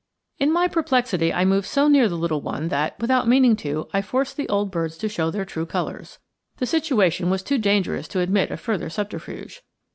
In 0.39 0.51
my 0.51 0.67
perplexity 0.67 1.31
I 1.31 1.45
moved 1.45 1.67
so 1.67 1.87
near 1.87 2.09
the 2.09 2.17
little 2.17 2.41
one 2.41 2.69
that, 2.69 2.99
without 2.99 3.27
meaning 3.27 3.55
to, 3.57 3.87
I 3.93 4.01
forced 4.01 4.35
the 4.35 4.49
old 4.49 4.71
birds 4.71 4.97
to 4.97 5.07
show 5.07 5.29
their 5.29 5.45
true 5.45 5.67
colors. 5.67 6.17
The 6.57 6.65
situation 6.65 7.29
was 7.29 7.43
too 7.43 7.59
dangerous 7.59 8.07
to 8.07 8.19
admit 8.19 8.49
of 8.49 8.59
further 8.59 8.89
subterfuge. 8.89 9.61